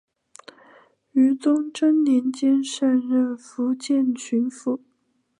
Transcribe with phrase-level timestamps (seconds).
[1.11, 4.81] 于崇祯年间上任福建巡抚。